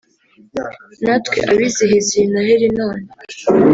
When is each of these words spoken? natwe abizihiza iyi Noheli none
natwe 1.05 1.39
abizihiza 1.51 2.11
iyi 2.17 2.25
Noheli 2.31 2.67
none 2.77 3.05